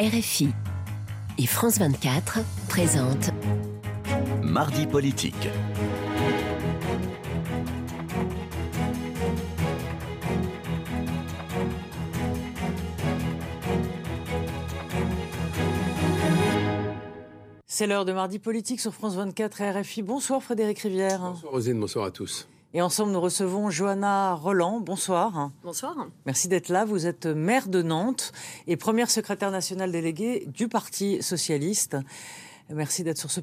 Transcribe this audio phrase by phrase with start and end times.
[0.00, 0.50] RFI
[1.38, 3.32] et France 24 présentent
[4.44, 5.34] Mardi politique.
[17.66, 20.02] C'est l'heure de mardi politique sur France 24 et RFI.
[20.02, 21.22] Bonsoir Frédéric Rivière.
[21.22, 22.46] Bonsoir Rosine, bonsoir à tous.
[22.74, 24.80] Et ensemble, nous recevons Johanna Roland.
[24.80, 25.50] Bonsoir.
[25.62, 25.94] Bonsoir.
[26.26, 26.84] Merci d'être là.
[26.84, 28.32] Vous êtes maire de Nantes
[28.66, 31.96] et première secrétaire nationale déléguée du Parti socialiste.
[32.70, 33.40] Merci d'être sur ce,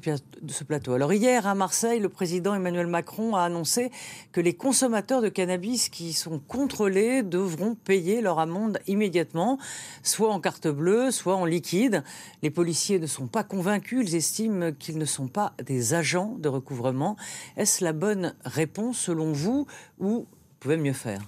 [0.64, 0.92] plateau.
[0.92, 3.90] Alors hier à Marseille, le président Emmanuel Macron a annoncé
[4.30, 9.58] que les consommateurs de cannabis qui sont contrôlés devront payer leur amende immédiatement,
[10.04, 12.04] soit en carte bleue, soit en liquide.
[12.42, 16.48] Les policiers ne sont pas convaincus, ils estiment qu'ils ne sont pas des agents de
[16.48, 17.16] recouvrement.
[17.56, 19.66] Est-ce la bonne réponse selon vous
[19.98, 20.26] ou vous
[20.60, 21.20] pouvez mieux faire?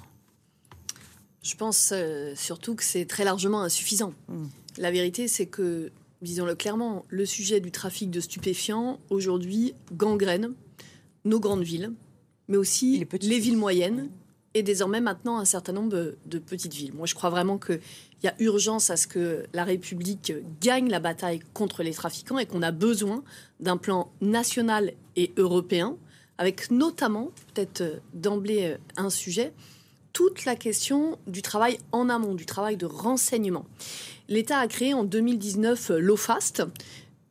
[1.42, 4.12] Je pense euh, surtout que c'est très largement insuffisant.
[4.28, 4.46] Hmm.
[4.76, 5.90] La vérité, c'est que
[6.22, 10.54] disons-le clairement, le sujet du trafic de stupéfiants, aujourd'hui, gangrène
[11.24, 11.92] nos grandes villes,
[12.48, 14.10] mais aussi les, villes moyennes
[14.54, 16.94] et désormais maintenant un certain nombre de petites villes.
[16.94, 17.80] Moi, je crois vraiment qu'il
[18.22, 22.46] y a urgence à ce que la République gagne la bataille contre les trafiquants et
[22.46, 23.22] qu'on a besoin
[23.60, 25.96] d'un plan national et européen,
[26.38, 29.52] avec notamment, peut-être euh, d'emblée euh, un sujet,
[30.12, 33.66] toute la question du travail en amont, du travail de renseignement.
[34.30, 36.62] L'État a créé en 2019 euh, l'OFAST.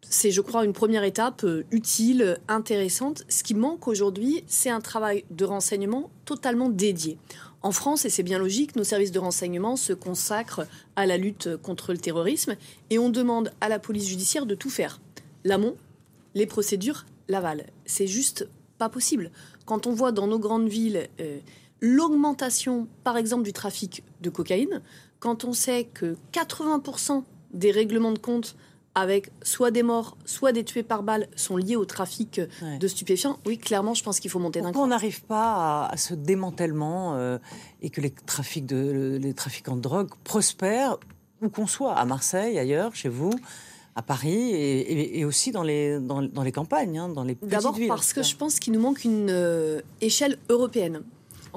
[0.10, 3.24] C'est, je crois, une première étape euh, utile, intéressante.
[3.30, 7.20] Ce qui manque aujourd'hui, c'est un travail de renseignement totalement dédié.
[7.62, 11.56] En France, et c'est bien logique, nos services de renseignement se consacrent à la lutte
[11.58, 12.56] contre le terrorisme
[12.90, 15.00] et on demande à la police judiciaire de tout faire.
[15.44, 15.76] L'amont,
[16.34, 17.68] les procédures, l'aval.
[17.86, 18.48] C'est juste
[18.80, 19.30] pas possible.
[19.66, 21.40] Quand on voit dans nos grandes villes euh,
[21.80, 24.82] l'augmentation, par exemple, du trafic de cocaïne,
[25.20, 27.24] quand on sait que 80%
[27.54, 28.56] des règlements de compte
[28.96, 32.42] avec soit des morts, soit des tués par balle sont liés au trafic
[32.80, 34.84] de stupéfiants, oui, clairement, je pense qu'il faut monter d'un cran.
[34.84, 37.38] on n'arrive pas à, ce démantèlement euh,
[37.84, 40.98] et que les, trafics de, les trafiquants de drogue prospèrent
[41.44, 43.32] où qu'on soit, à Marseille, ailleurs, chez vous
[43.96, 47.58] à Paris et, aussi dans les, dans, les campagnes, hein, dans les petites villes.
[47.58, 51.02] D'abord parce que je pense qu'il nous manque une euh, échelle européenne.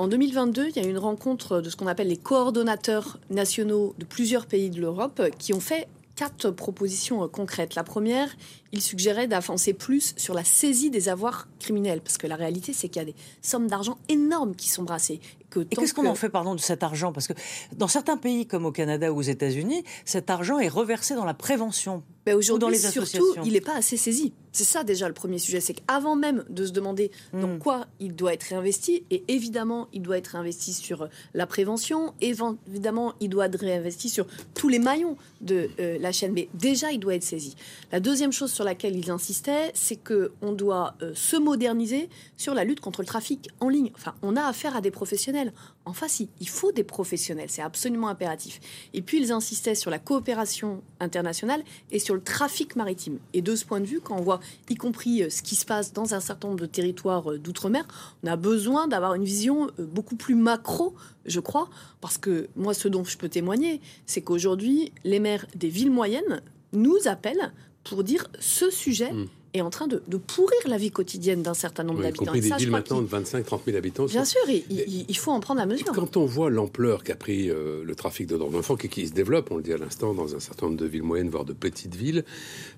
[0.01, 3.95] En 2022, il y a eu une rencontre de ce qu'on appelle les coordonnateurs nationaux
[3.99, 7.75] de plusieurs pays de l'Europe qui ont fait quatre propositions concrètes.
[7.75, 8.35] La première,
[8.73, 12.89] il suggérait d'avancer plus sur la saisie des avoirs criminels, parce que la réalité, c'est
[12.89, 15.21] qu'il y a des sommes d'argent énormes qui sont brassées.
[15.55, 17.13] et qu'est-ce qu'on en fait, pardon, de cet argent?
[17.13, 17.35] Parce que
[17.77, 21.35] dans certains pays, comme au Canada ou aux États-Unis, cet argent est reversé dans la
[21.35, 22.03] prévention.
[22.27, 24.33] Mais aujourd'hui, surtout, il n'est pas assez saisi.
[24.53, 27.59] C'est ça déjà le premier sujet, c'est qu'avant même de se demander dans hmm.
[27.59, 33.15] quoi il doit être réinvesti, et évidemment il doit être réinvesti sur la prévention, évidemment
[33.21, 36.99] il doit être réinvesti sur tous les maillons de euh, la chaîne, mais déjà il
[36.99, 37.55] doit être saisi.
[37.93, 42.55] La deuxième chose sur laquelle ils insistaient, c'est que on doit euh, se moderniser sur
[42.55, 43.93] la lutte contre le trafic en ligne.
[43.95, 45.53] Enfin, on a affaire à des professionnels.
[45.85, 48.61] En face, il faut des professionnels, c'est absolument impératif.
[48.95, 53.19] Et puis ils insistaient sur la coopération internationale et sur le trafic maritime.
[53.33, 55.65] Et de ce point de vue, quand on voit y compris euh, ce qui se
[55.65, 57.87] passe dans un certain nombre de territoires euh, d'outre-mer,
[58.23, 60.95] on a besoin d'avoir une vision beaucoup plus macro,
[61.27, 61.69] je crois,
[62.01, 66.43] parce que moi, ce dont je peux témoigner, c'est qu'aujourd'hui, les maires des villes moyennes
[66.73, 67.53] nous appellent
[67.85, 69.27] pour dire ce sujet hmm.
[69.55, 72.25] Est en train de, pourrir la vie quotidienne d'un certain nombre d'habitants.
[72.25, 74.05] Y compris des villes maintenant de 25-30 000 habitants.
[74.07, 75.87] Bien sûr, il, faut en prendre la mesure.
[75.93, 79.13] Quand on voit l'ampleur qu'a pris euh, le trafic de drogue d'enfants, qui, qui, se
[79.13, 81.53] développe, on le dit à l'instant, dans un certain nombre de villes moyennes, voire de
[81.53, 82.25] petites villes,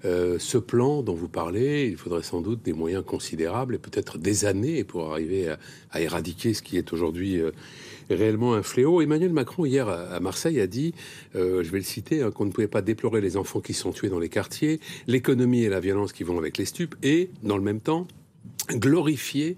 [0.04, 4.18] euh, ce plan dont vous parlez, il faudrait sans doute des moyens considérables et peut-être
[4.18, 5.54] des années pour arriver
[5.90, 7.40] à, éradiquer ce qui est aujourd'hui...
[7.40, 7.52] Euh,
[8.10, 9.00] réellement un fléau.
[9.00, 10.94] Emmanuel Macron, hier à Marseille, a dit,
[11.34, 13.92] euh, je vais le citer, hein, qu'on ne pouvait pas déplorer les enfants qui sont
[13.92, 17.56] tués dans les quartiers, l'économie et la violence qui vont avec les stupes, et, dans
[17.56, 18.06] le même temps,
[18.70, 19.56] glorifier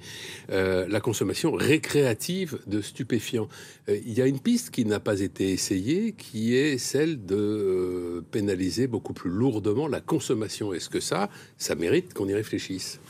[0.50, 3.48] euh, la consommation récréative de stupéfiants.
[3.88, 8.24] Euh, il y a une piste qui n'a pas été essayée, qui est celle de
[8.30, 10.72] pénaliser beaucoup plus lourdement la consommation.
[10.72, 13.00] Est-ce que ça, ça mérite qu'on y réfléchisse?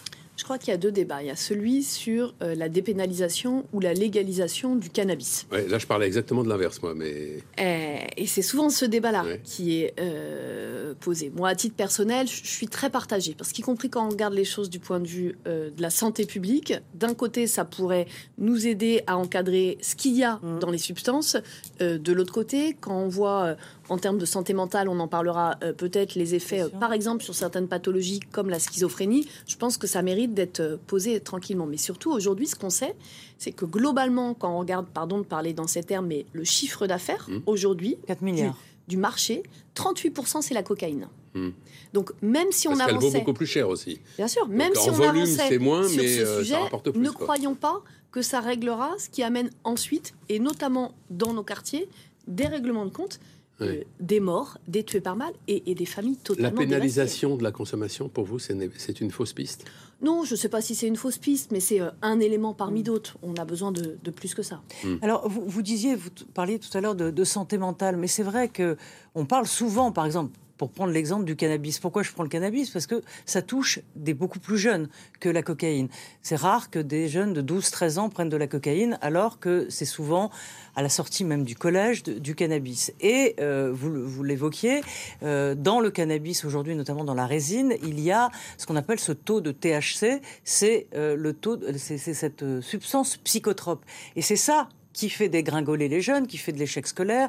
[0.44, 1.22] Je crois qu'il y a deux débats.
[1.22, 5.46] Il y a celui sur euh, la dépénalisation ou la légalisation du cannabis.
[5.50, 6.92] là, je parlais exactement de l'inverse, moi.
[6.94, 7.38] Mais...
[7.58, 11.32] Euh, et, c'est souvent ce débat-là qui est euh, posé.
[11.34, 13.34] Moi, à titre personnel, je suis très partagée.
[13.34, 16.26] Parce qu'y compris quand on regarde les choses du point de vue de la santé
[16.26, 18.06] publique, d'un côté, ça pourrait
[18.36, 20.58] nous aider à encadrer ce qu'il y a mmh.
[20.58, 21.38] dans les substances.
[21.80, 23.56] de l'autre côté, quand on voit
[23.88, 27.68] en termes de santé mentale, on en parlera peut-être, les effets, par exemple, sur certaines
[27.68, 31.66] pathologies comme la schizophrénie, je pense que ça mérite d'être euh, posé tranquillement.
[31.66, 32.94] Mais surtout, aujourd'hui, ce qu'on sait,
[33.38, 36.86] c'est que globalement, quand on regarde, pardon de parler dans ces termes, mais le chiffre
[36.86, 37.38] d'affaires, mmh.
[37.46, 38.56] aujourd'hui, 4 milliards.
[38.88, 39.42] du marché,
[39.76, 41.08] 38% c'est la cocaïne.
[41.34, 41.50] Hmm.
[41.92, 44.00] Donc même si on Parce vaut avançait, beaucoup plus cher aussi.
[44.16, 46.38] bien sûr, même Donc, si en on volume, avançait c'est moins, sur mais ce euh,
[46.38, 47.00] sujet, ça rapporte plus.
[47.00, 47.26] ne quoi.
[47.26, 47.82] croyons pas
[48.12, 51.88] que ça réglera ce qui amène ensuite, et notamment dans nos quartiers,
[52.28, 53.18] des règlements de compte,
[53.60, 53.66] Oui.
[53.68, 56.66] euh, des morts, des tués par mal et, et des familles La totalement dévastées.
[56.66, 59.64] pénalisation de la consommation, pour vous, c'est une fausse piste?
[60.02, 62.52] Non, je ne sais pas si c'est une fausse piste, mais c'est euh, un élément
[62.52, 62.84] parmi Mm.
[62.84, 63.16] d'autres.
[63.22, 64.60] On a besoin de, de plus que ça.
[65.02, 68.24] Alors, vous, vous disiez, vous parliez tout à l'heure de, de santé mentale, mais c'est
[68.24, 68.76] vrai que
[69.14, 71.78] on parle souvent, par exemple, pour prendre l'exemple du cannabis.
[71.78, 72.70] Pourquoi je prends le cannabis?
[72.70, 74.88] Parce que ça touche des beaucoup plus jeunes
[75.20, 75.88] que la cocaïne.
[76.22, 79.84] C'est rare que des jeunes de 12-13 ans prennent de la cocaïne, alors que c'est
[79.84, 80.30] souvent
[80.76, 82.92] à la sortie même du collège du cannabis.
[83.00, 84.82] Et euh, vous, l'évoquiez,
[85.22, 89.00] euh, dans le cannabis aujourd'hui, notamment dans la résine, il y a ce qu'on appelle
[89.00, 90.20] ce taux de THC.
[90.44, 91.32] C'est euh,
[91.76, 93.84] c'est c'est cette substance psychotrope.
[94.16, 97.28] Et c'est ça qui fait dégringoler les jeunes, qui fait de l'échec scolaire,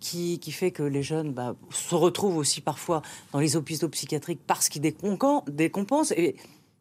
[0.00, 3.02] qui, fait que les jeunes bah, se retrouvent aussi parfois
[3.32, 6.12] dans les hôpitaux psychiatriques parce qu'ils décompensent.
[6.12, 6.36] Et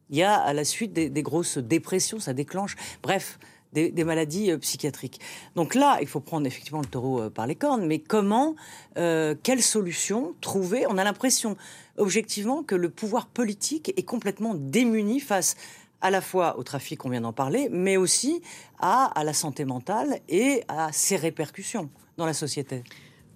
[0.10, 2.76] il y a à la suite des, grosses dépressions, ça déclenche.
[3.04, 3.40] Bref.
[3.72, 5.20] Des, maladies euh, psychiatriques.
[5.56, 8.56] Donc là, il faut prendre effectivement le taureau euh, par les cornes, mais comment,
[8.98, 10.88] euh, quelle solution trouver?
[10.88, 11.56] On a l'impression,
[11.96, 15.56] objectivement, que le pouvoir politique est complètement démuni face
[16.02, 18.42] à la fois au trafic, on vient d'en parler, mais aussi
[18.80, 22.84] à la santé mentale et à ses répercussions dans la société.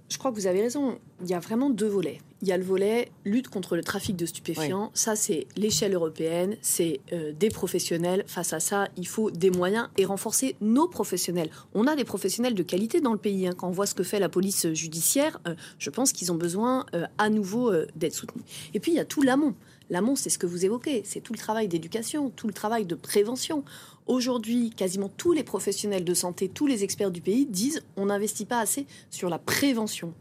[0.10, 1.00] Je crois que vous avez raison.
[1.22, 2.20] Il y a vraiment deux volets.
[2.44, 4.92] Il y a le volet lutte contre le trafic de stupéfiants.
[4.94, 8.26] Ça, c'est l'échelle européenne, c'est euh, des professionnels.
[8.28, 11.50] Face à ça, il faut des moyens et renforcer nos professionnels.
[11.74, 13.48] On a des professionnels de qualité dans le pays.
[13.48, 13.54] hein.
[13.56, 16.86] Quand on voit ce que fait la police judiciaire, euh, je pense qu'ils ont besoin
[16.94, 18.44] euh, à nouveau d'être soutenus.
[18.74, 19.56] Et puis, il y a tout l'amont.
[19.90, 21.04] L'amont, c'est ce que vous évoquez.
[21.06, 23.64] C'est tout le travail d'éducation, tout le travail de prévention.
[24.06, 28.44] Aujourd'hui, quasiment tous les professionnels de santé, tous les experts du pays disent on n'investit
[28.46, 30.14] pas assez sur la prévention.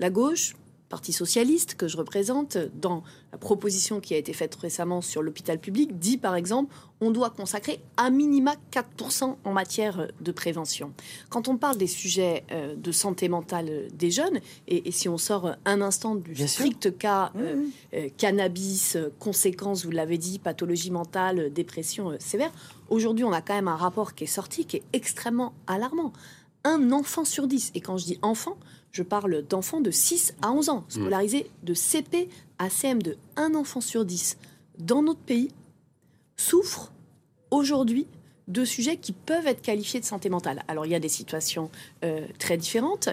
[0.00, 0.54] La gauche,
[0.88, 3.02] Parti socialiste que je représente, dans
[3.32, 7.30] la proposition qui a été faite récemment sur l'hôpital public, dit par exemple on doit
[7.30, 10.92] consacrer à minima 4% en matière de prévention.
[11.28, 15.18] Quand on parle des sujets euh, de santé mentale des jeunes, et, et si on
[15.18, 16.64] sort un instant du Bien sûr.
[16.64, 17.70] strict cas euh, Mmh.
[17.94, 22.50] euh, cannabis, conséquences, vous l'avez dit, pathologie mentale, dépression euh, sévère.
[22.88, 26.12] Aujourd'hui, on a quand même un rapport qui est sorti qui est extrêmement alarmant.
[26.64, 28.56] Un enfant sur 10, et quand je dis enfant,
[28.92, 33.16] je parle d'enfants de 6 à 11 ans, scolarisés de CP à CM2.
[33.36, 34.38] Un enfant sur 10
[34.78, 35.50] dans notre pays
[36.36, 36.92] souffre
[37.50, 38.06] aujourd'hui
[38.46, 40.62] de sujets qui peuvent être qualifiés de santé mentale.
[40.68, 41.70] Alors il y a des situations
[42.04, 43.10] euh, très différentes.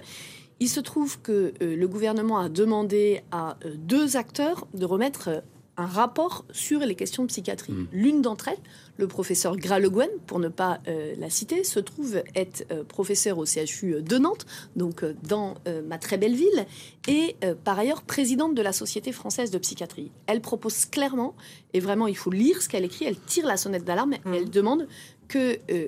[0.62, 5.44] Il se trouve que euh, le gouvernement a demandé à euh, deux acteurs de remettre
[5.78, 7.74] un rapport sur les questions de psychiatrie.
[7.74, 7.88] Mm.
[7.92, 8.58] L'une d'entre elles,
[8.98, 13.46] le professeur Graleguen, pour ne pas euh, la citer, se trouve être euh, professeur au
[13.46, 14.46] CHU de Nantes,
[14.76, 16.66] donc euh, dans euh, ma très belle ville,
[17.08, 20.12] et euh, par ailleurs présidente de la Société française de psychiatrie.
[20.28, 21.36] Elle propose clairement,
[21.74, 24.34] et vraiment il faut lire ce qu'elle écrit, elle tire la sonnette d'alarme, Mhm.
[24.34, 24.88] elle demande
[25.28, 25.88] que euh,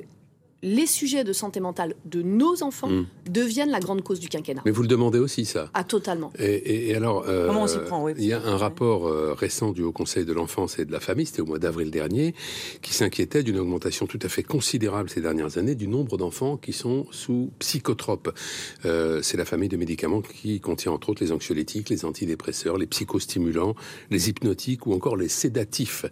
[0.63, 3.05] les sujets de santé mentale de nos enfants Mm.
[3.29, 4.61] deviennent la grande cause du quinquennat.
[4.65, 5.69] Mais vous le demandez aussi, ça?
[5.75, 6.33] Ah, totalement.
[6.39, 8.13] Et, et- et alors, euh, Comment on s'y prend, oui.
[8.17, 10.99] il y a un rapport euh, récent du Haut Conseil de l'enfance et de la
[10.99, 12.33] famille, c'était au mois d'avril dernier,
[12.81, 16.73] qui s'inquiétait d'une augmentation tout à fait considérable ces dernières années du nombre d'enfants qui
[16.73, 18.33] sont sous psychotropes.
[18.85, 22.87] Euh, C'est la famille de médicaments qui contient entre autres les anxiolytiques, les antidépresseurs, les
[22.87, 23.75] psychostimulants,
[24.09, 26.05] les hypnotiques ou encore les sédatifs.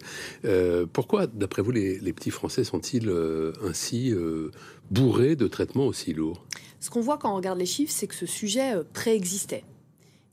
[0.45, 6.13] Euh, pourquoi, d'après vous, les, les petits Français sont-ils euh, ainsi euh, de traitements aussi
[6.13, 6.45] lourds
[6.79, 9.63] Ce qu'on voit quand on regarde les chiffres, c'est que ce sujet euh, préexistait.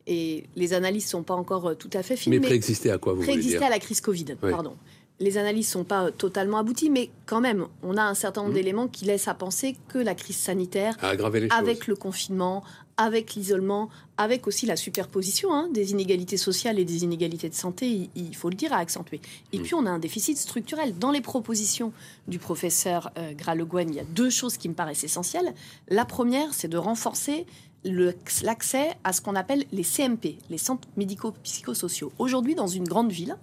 [0.06, 3.12] Et les analyses sont pas encore euh, tout à fait fines, Mais préexister à quoi
[3.12, 4.24] vous voulez préexistait dire à la crise Covid.
[4.42, 4.50] Oui.
[4.50, 4.74] Pardon.
[5.20, 8.52] Les analyses sont pas euh, totalement abouties, mais quand même, on a un certain nombre
[8.54, 8.58] Mhm.
[8.60, 12.64] d'éléments qui laissent à penser que la crise sanitaire, aggraver les choses avec le confinement,
[12.96, 18.10] avec l'isolement, avec aussi la superposition hein, des inégalités sociales et des inégalités de santé,
[18.14, 19.20] il, faut le dire, à accentuer.
[19.52, 19.62] Et Mm.
[19.62, 20.98] puis on a un déficit structurel.
[20.98, 21.92] Dans les propositions
[22.28, 25.54] du professeur euh, Graleguen, il y a deux choses qui me paraissent essentielles.
[25.88, 27.46] La première, c'est de renforcer
[27.84, 32.12] l'accès à ce qu'on appelle les CMP, les centres médico-psychosociaux.
[32.18, 33.36] Aujourd'hui, dans une grande ville,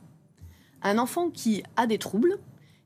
[0.81, 2.37] un enfant qui a des troubles,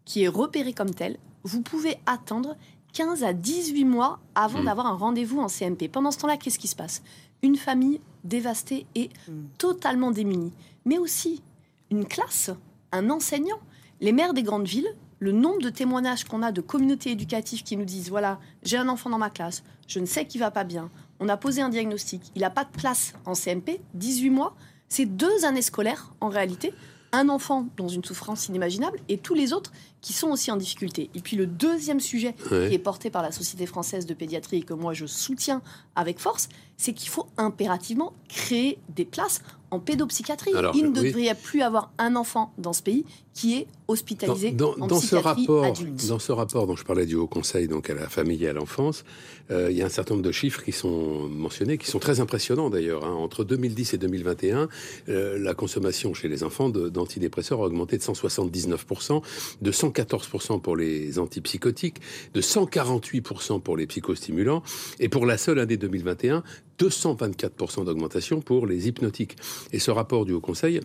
[0.05, 2.55] qui est repéré comme tel, vous pouvez attendre
[2.93, 4.65] 15 à 18 mois avant Mm.
[4.65, 5.87] d'avoir un rendez-vous en CMP.
[5.89, 7.01] Pendant ce temps-là, qu'est-ce qui se passe?
[7.41, 9.31] Une famille dévastée et Mm.
[9.57, 10.53] totalement démunie,
[10.85, 11.41] mais aussi
[11.91, 12.51] une classe,
[12.91, 13.59] un enseignant.
[13.99, 14.87] Les maires des grandes villes,
[15.19, 18.89] le nombre de témoignages qu'on a de communautés éducatives qui nous disent voilà, j'ai un
[18.89, 21.69] enfant dans ma classe, je ne sais qu'il va pas bien, on a posé un
[21.69, 24.55] diagnostic, il n'a pas de place en CMP, 18 mois,
[24.89, 26.73] c'est deux années scolaires en réalité
[27.13, 31.09] un enfant dans une souffrance inimaginable et tous les autres qui sont aussi en difficulté.
[31.15, 34.63] Et puis le deuxième sujet qui est porté par la Société française de pédiatrie et
[34.63, 35.61] que moi je soutiens
[35.95, 39.41] avec force, c'est qu'il faut impérativement créer des places
[39.71, 40.51] en pédopsychiatrie.
[40.73, 44.99] Il ne devrait plus avoir un enfant dans ce pays qui est hospitalisé dans, en
[44.99, 45.73] ce rapport,
[46.07, 48.53] Dans ce rapport dont je parlais du Haut Conseil, donc à la famille et à
[48.53, 49.03] l'enfance,
[49.51, 52.19] euh, il y a un certain nombre de chiffres qui sont mentionnés, qui sont très
[52.19, 53.05] impressionnants d'ailleurs.
[53.05, 53.13] Hein.
[53.13, 54.69] Entre 2010 et 2021,
[55.09, 59.21] euh, la consommation chez les enfants d'antidépresseurs a augmenté de 179%,
[59.61, 61.97] de 114% pour les antipsychotiques,
[62.33, 64.63] de 148% pour les psychostimulants,
[64.99, 66.43] et pour la seule année 2021,
[66.79, 69.37] 224% d'augmentation pour les hypnotiques.
[69.71, 70.79] Et ce rapport du Haut Conseil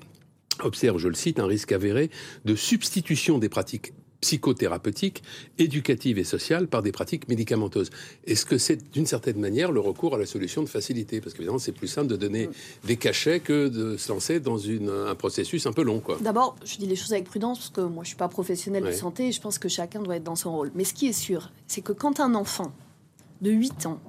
[0.62, 2.10] observe, je le cite, un risque avéré
[2.44, 5.22] de substitution des pratiques psychothérapeutiques,
[5.58, 7.90] éducatives et sociales par des pratiques médicamenteuses.
[8.26, 11.20] Est-ce que c'est d'une certaine manière le recours à la solution de facilité?
[11.20, 12.48] Parce qu'évidemment, c'est plus simple de donner
[12.84, 16.02] des cachets que de se lancer dans une, un processus un peu long.
[16.20, 18.84] D'abord, je dis les choses avec prudence parce que moi, je ne suis pas professionnel
[18.84, 20.72] de santé et je pense que chacun doit être dans son rôle.
[20.74, 22.72] Mais ce qui est sûr, c'est que quand un enfant
[23.40, 24.00] de 8 ans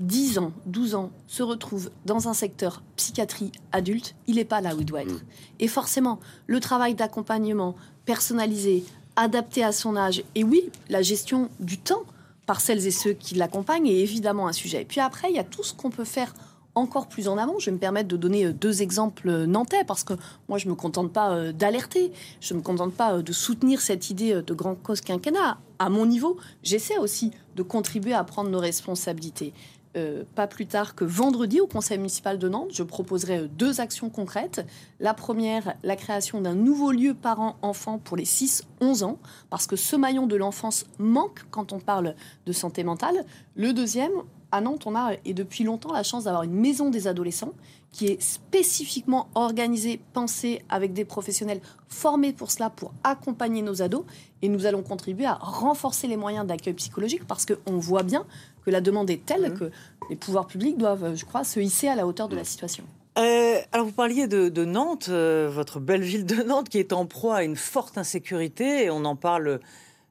[0.00, 4.74] 10 ans, 12 ans, se retrouve dans un secteur psychiatrie adulte, il n'est pas là
[4.74, 5.14] où il doit être.
[5.14, 5.26] Mm.
[5.60, 8.84] Et forcément, le travail d'accompagnement personnalisé,
[9.16, 12.02] adapté à son âge, et oui, la gestion du temps
[12.46, 14.82] par celles et ceux qui l'accompagnent est évidemment un sujet.
[14.82, 16.34] Et puis après, il y a tout ce qu'on peut faire
[16.74, 17.58] encore plus en avant.
[17.58, 20.14] Je vais me permettre de donner euh, deux exemples euh, nantais parce que
[20.48, 23.80] moi, je ne me contente pas euh, d'alerter, je ne me contente pas de soutenir
[23.80, 25.58] cette idée de grand cause quinquennat.
[25.78, 29.52] À mon niveau, j'essaie aussi de contribuer à prendre nos responsabilités.
[29.96, 32.70] Euh, pas plus tard que vendredi au Conseil municipal de Nantes.
[32.72, 34.66] Je proposerai euh, deux actions concrètes.
[34.98, 39.18] La première, la création d'un nouveau lieu parents-enfants pour les 6-11 ans,
[39.50, 43.24] parce que ce maillon de l'enfance manque quand on parle de santé mentale.
[43.54, 44.10] Le deuxième,
[44.54, 47.52] à Nantes, on a, et depuis longtemps, la chance d'avoir une maison des adolescents
[47.90, 54.04] qui est spécifiquement organisée, pensée avec des professionnels formés pour cela, pour accompagner nos ados.
[54.42, 58.26] Et nous allons contribuer à renforcer les moyens d'accueil psychologique parce qu'on voit bien
[58.64, 59.58] que la demande est telle mmh.
[59.58, 59.70] que
[60.08, 62.84] les pouvoirs publics doivent, je crois, se hisser à la hauteur de la situation.
[63.18, 67.06] Euh, alors vous parliez de, Nantes, euh, votre belle ville de Nantes qui est en
[67.06, 69.60] proie à une forte insécurité et on en parle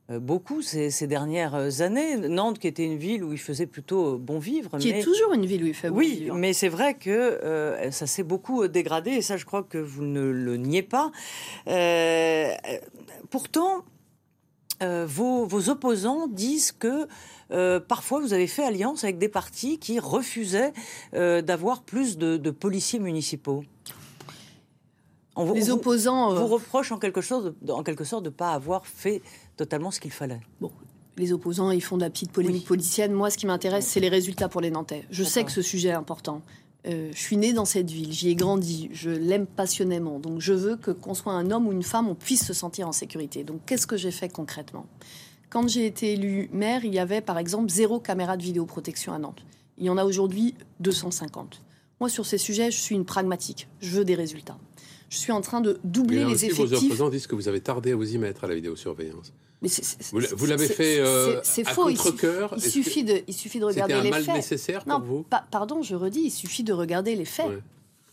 [0.09, 2.17] beaucoup ces, dernières années.
[2.17, 4.77] Nantes qui était une ville où il faisait plutôt bon vivre.
[4.77, 6.35] Qui est toujours une ville où il fait bon oui, vivre.
[6.35, 10.03] Oui, mais c'est vrai que ça s'est beaucoup dégradé et ça je crois que vous
[10.03, 11.11] ne le niez pas.
[13.29, 13.83] pourtant,
[14.81, 17.07] vos, vos, opposants disent que
[17.53, 20.73] euh, parfois vous avez fait alliance avec des partis qui refusaient
[21.13, 23.63] euh, d'avoir plus de, policiers municipaux.
[25.53, 28.87] les opposants vous, euh, reprochent en quelque, chose en quelque sorte de ne pas avoir
[28.87, 29.21] fait
[29.57, 30.41] totalement ce qu'il fallait.
[30.61, 30.71] Bon,
[31.17, 33.13] les opposants, ils font de la petite polémique politicienne.
[33.13, 35.05] Moi, ce qui m'intéresse, c'est les résultats pour les Nantais.
[35.11, 36.41] Je sais que ce sujet est important.
[36.85, 40.19] je suis née dans cette ville, j'y ai grandi, je l'aime passionnément.
[40.19, 42.87] Donc je veux que qu'on soit un homme ou une femme, on puisse se sentir
[42.87, 43.43] en sécurité.
[43.43, 44.85] Donc qu'est-ce que j'ai fait concrètement?
[45.49, 49.19] Quand j'ai été élu maire, il y avait par exemple zéro caméra de vidéoprotection à
[49.19, 49.45] Nantes.
[49.77, 51.61] Il y en a aujourd'hui 250.
[51.99, 53.67] Moi, sur ces sujets, je suis une pragmatique.
[53.79, 54.57] Je veux des résultats.
[55.09, 56.69] Je suis en train de doubler les effectifs.
[56.69, 59.31] Vos opposants disent que vous avez tardé à vous y mettre à la vidéosurveillance?
[59.63, 59.69] Mais
[60.35, 62.53] vous l'avez fait euh, à contre-cœur.
[62.57, 64.13] Il, suffit de, il suffit de regarder les faits.
[64.13, 67.47] C'était un mal nécessaire pour vous Pardon, je redis, il suffit de regarder les faits.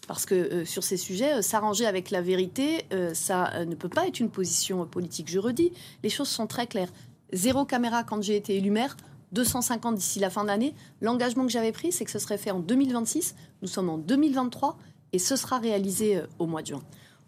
[0.07, 4.07] Parce que euh, sur ces sujets, euh, s'arranger avec la vérité, ça ne peut pas
[4.07, 5.29] être une position politique.
[5.31, 6.93] Je redis, les choses sont très claires.
[7.33, 8.97] Zéro caméra quand j'ai été élu maire,
[9.33, 10.75] 250 d'ici la fin de l'année.
[11.01, 13.37] L'engagement que j'avais pris, c'est que ce serait fait en 2026.
[13.63, 14.79] Nous sommes en 2023
[15.13, 16.83] et ce sera réalisé au mois de juin.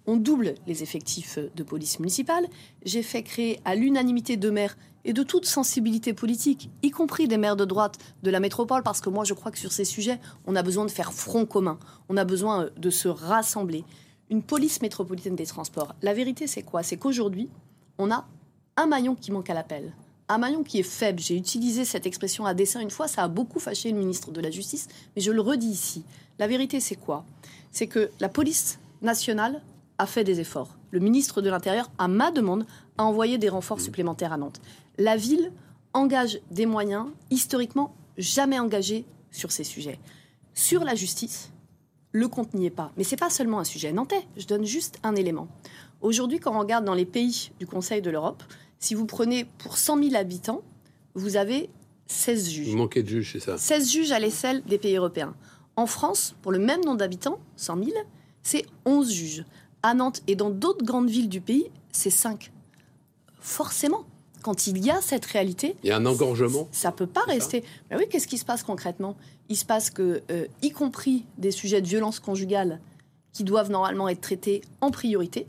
[0.07, 2.47] On double les effectifs de police municipale.
[2.85, 7.37] J'ai fait créer à l'unanimité de maires et de toute sensibilité politique, y compris des
[7.37, 10.21] maires de droite de la métropole, parce que moi je crois que sur ces sujets,
[10.47, 11.79] on a besoin de faire front commun,
[12.09, 13.85] on a besoin euh, de se rassembler.
[14.31, 16.83] Une police métropolitaine des transports, la vérité c'est quoi?
[16.83, 17.49] C'est qu'aujourd'hui,
[17.99, 18.27] on a
[18.77, 19.93] un maillon qui manque à l'appel.
[20.29, 21.19] Un maillon qui est faible.
[21.19, 24.41] J'ai utilisé cette expression à dessein une fois, ça a beaucoup fâché le ministre de
[24.41, 26.05] la Justice, mais je le redis ici.
[26.39, 27.25] La vérité, c'est quoi?
[27.71, 29.61] C'est que la police nationale
[30.03, 30.77] a fait des efforts.
[30.91, 32.67] Le ministre de l'Intérieur, à ma demande,
[32.99, 33.89] a envoyé des renforts mmh.
[33.89, 34.61] supplémentaires à Nantes.
[34.99, 35.53] La ville
[35.95, 40.01] engage des moyens historiquement jamais engagés sur ces sujets.
[40.55, 41.53] Sur la justice,
[42.11, 42.93] le compte n'y est pas.
[42.97, 44.27] Mais ce n'est pas seulement un sujet nantais.
[44.37, 45.49] Je donne juste un élément.
[46.01, 48.43] Aujourd'hui, quand on regarde dans les pays du Conseil de l'Europe,
[48.81, 50.63] si vous prenez pour 100 000 habitants,
[51.15, 51.71] vous avez
[52.09, 52.69] 16 juges.
[52.69, 53.57] Vous manquez de juges, c'est ça?
[53.57, 55.35] 16 juges à l'aisselle des pays européens.
[55.77, 57.91] En France, pour le même nombre d'habitants, 100 000,
[58.43, 59.45] c'est 11 juges.
[59.83, 62.53] À Nantes et dans d'autres grandes villes du pays, c'est 5.
[63.41, 64.05] Forcément,
[64.43, 65.77] quand il y a cette réalité...
[65.83, 67.65] Il y a un engorgement Ça ne peut pas rester.
[67.91, 69.17] Mais oui, qu'est-ce qui se passe concrètement?
[69.49, 72.81] Il se passe que, euh, y compris des sujets de violence conjugale
[73.33, 75.47] qui doivent normalement être traités en priorité,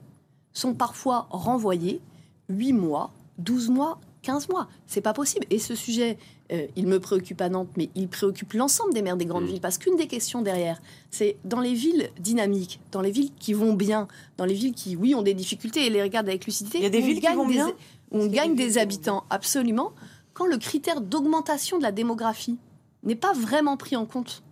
[0.53, 2.01] sont parfois renvoyés
[2.49, 4.67] 8 mois, 12 mois, 15 mois.
[4.87, 5.45] C'est pas possible.
[5.49, 6.17] Et ce sujet,
[6.53, 9.47] euh, il me préoccupe à Nantes, mais il préoccupe l'ensemble des maires des grandes Mmh.
[9.47, 9.61] villes.
[9.61, 10.81] Parce qu'une des questions derrière,
[11.11, 14.07] c'est dans les villes dynamiques, dans les villes qui vont bien,
[14.37, 16.77] dans les villes qui, oui, ont des difficultés et les regardent avec lucidité.
[16.77, 17.67] Il y a des on villes qui gagne vont des- bien
[18.11, 19.91] où on gagne des habitants, absolument.
[20.33, 22.57] Quand le critère d'augmentation de la démographie
[23.03, 24.43] n'est pas vraiment pris en compte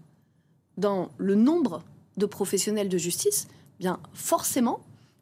[0.77, 1.83] dans le nombre
[2.17, 3.47] de professionnels de justice,
[3.79, 4.79] bien forcément,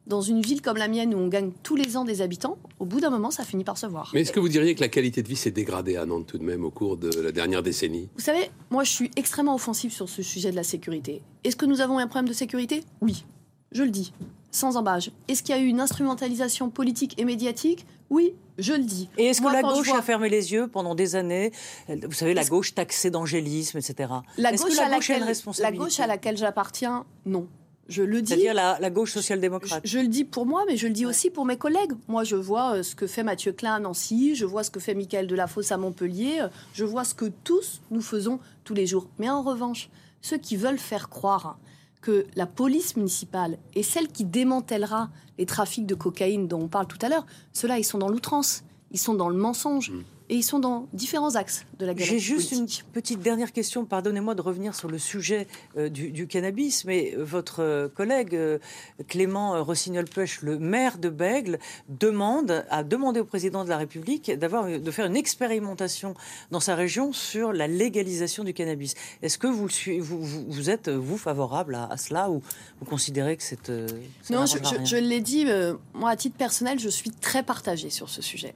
[0.10, 2.86] dans une ville comme la mienne où on gagne tous les ans des habitants, au
[2.86, 4.12] bout d'un moment, ça finit par se voir.
[4.14, 6.38] Mais est-ce que vous diriez que la qualité de vie s'est dégradée à Nantes tout
[6.38, 8.10] de même au cours de la dernière décennie?
[8.16, 11.22] Vous savez, moi je suis extrêmement offensif sur ce sujet de la sécurité.
[11.44, 12.84] Est-ce que nous avons un problème de sécurité?
[13.02, 13.24] Oui,
[13.72, 14.12] je le dis,
[14.52, 15.12] sans embâche.
[15.28, 17.86] Est-ce qu'il y a eu une instrumentalisation politique et médiatique?
[18.10, 19.08] Oui, je le dis.
[19.20, 21.52] Et est-ce que la gauche vois- a fermé les yeux pendant des années?
[21.88, 24.12] Vous savez, la gauche taxée d'angélisme, etc.
[24.40, 27.48] La gauche, que la à gauche a une laquelle, la gauche à laquelle j'appartiens, non.
[27.90, 28.30] Je le dis.
[28.30, 29.82] C'est-à-dire la, la gauche social-démocrate.
[29.84, 31.92] je le dis pour moi, mais je le dis aussi pour mes collègues.
[32.08, 34.80] Moi, je vois euh, ce que fait Mathieu Klein à Nancy, je vois ce que
[34.80, 38.86] fait Michael Delafosse à Montpellier, euh, je vois ce que tous nous faisons tous les
[38.88, 39.08] jours.
[39.18, 39.90] Mais en revanche,
[40.22, 41.58] ceux qui veulent faire croire
[42.02, 46.88] que la police municipale est celle qui démantèlera les trafics de cocaïne dont on parle
[46.88, 50.04] tout à l'heure, ceux-là, ils sont dans l'outrance, ils sont dans le mensonge, Mm.
[50.30, 52.84] Et ils sont dans différents axes de la J'ai galaxie juste politique.
[52.86, 53.86] une petite dernière question.
[53.86, 58.36] Pardonnez-moi de revenir sur le sujet euh, du, du cannabis, mais euh, votre euh, collègue
[58.36, 58.60] euh,
[59.08, 61.58] Clément Rossignol-Pêche, le maire de Bègle,
[61.90, 66.14] demande, a demandé au président de la République d'avoir, de faire une expérimentation
[66.52, 68.94] dans sa région sur la légalisation du cannabis.
[69.22, 72.42] Est-ce que vous, le sui- vous, vous, vous êtes, vous, favorable à, à cela ou
[72.80, 73.70] vous considérez que c'est...
[73.70, 73.88] euh,
[74.30, 78.10] Non, je, je- l'ai dit, euh, moi, à titre personnel, je suis très partagée sur
[78.10, 78.54] ce sujet.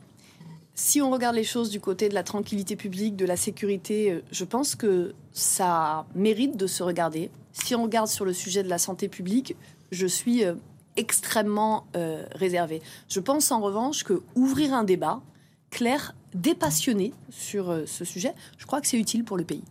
[0.75, 4.22] Si on regarde les choses du côté de la tranquillité publique, de la sécurité, euh,
[4.32, 7.30] je pense que ça mérite de se regarder.
[7.51, 9.56] Si on regarde sur le sujet de la santé publique,
[9.92, 10.56] je suis euh,
[10.98, 12.82] extrêmement euh, réservée.
[13.10, 15.22] Je pense en revanche que ouvrir un débat
[15.70, 19.63] clair, dépassionné sur euh, ce sujet, je crois que c'est utile pour le pays.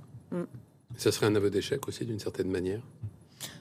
[0.97, 2.81] Ça serait un aveu d'échec aussi d'une certaine manière?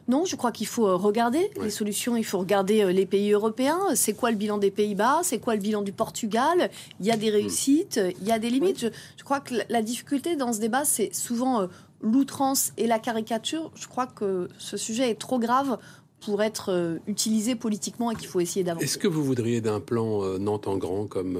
[0.07, 1.65] Non, je crois qu'il faut euh, regarder Ouais.
[1.65, 3.79] les solutions, il faut regarder euh, les pays européens.
[3.95, 5.21] C'est quoi le bilan des Pays-Bas?
[5.23, 6.69] C'est quoi le bilan du Portugal?
[6.99, 8.79] Il y a des réussites, euh, il y a des limites.
[8.79, 11.67] Je, je crois que la, difficulté dans ce débat, c'est souvent
[12.01, 13.71] l'outrance et la caricature.
[13.75, 15.77] Je crois que ce sujet est trop grave
[16.19, 18.85] pour être utilisé politiquement et qu'il faut essayer d'avancer.
[18.85, 21.39] Est-ce que vous voudriez d'un plan Nantes en grand comme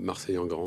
[0.00, 0.64] Marseille en grand?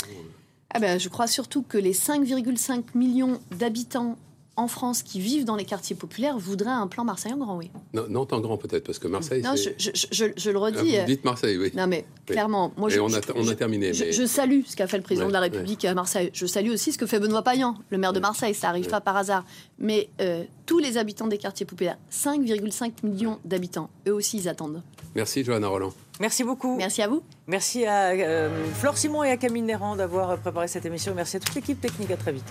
[0.73, 4.17] Ah ben, je crois surtout que les 5,5 millions d'habitants
[4.59, 7.71] en France qui vivent dans les quartiers populaires voudraient un plan Marseille en grand, oui.
[7.93, 9.75] Non, Nantes en grand peut-être, parce que Marseille, Non, je, c'est...
[9.95, 10.97] je- je- je le Ah, redis.
[10.99, 11.71] vous dites Marseille, oui.
[11.75, 13.93] Non, mais clairement, moi, Et je, on, a, on terminé.
[13.93, 16.29] je, mais- je salue ce qu'a fait le président Ouais, de la République à Marseille.
[16.33, 18.19] Je salue aussi ce que fait Benoît Payan, le maire de.
[18.19, 18.53] Marseille.
[18.53, 18.91] Ça n'arrive Ouais.
[18.91, 19.45] pas par hasard.
[19.79, 24.83] Mais euh, tous les habitants des quartiers populaires, 5,5 millions d'habitants, eux aussi, ils attendent.
[25.15, 25.93] Merci Johanna Roland.
[26.19, 26.75] Merci beaucoup.
[26.75, 27.23] Merci à vous.
[27.47, 31.13] Merci à euh, Flore Simon et à Camille Néran d'avoir préparé cette émission.
[31.15, 32.11] Merci à toute l'équipe technique.
[32.11, 32.45] À très vite.